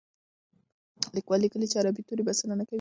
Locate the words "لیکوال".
1.15-1.39